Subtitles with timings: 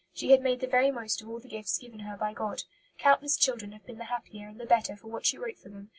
[0.15, 2.63] She had made the very most of all the gifts given her by God.
[2.97, 5.89] Countless children have been the happier and the better for what she wrote for them.